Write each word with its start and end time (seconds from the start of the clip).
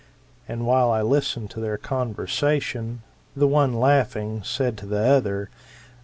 And 0.47 0.65
while 0.65 0.89
I 0.91 1.03
listened 1.03 1.51
to 1.51 1.59
their 1.59 1.77
conversation, 1.77 3.03
the 3.35 3.45
one, 3.45 3.75
laughing, 3.79 4.41
said 4.43 4.75
to 4.79 4.87
the 4.87 4.97
other. 5.05 5.51